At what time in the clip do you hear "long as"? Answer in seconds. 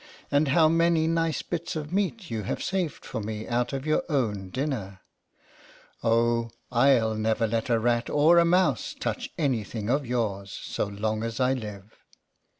10.87-11.39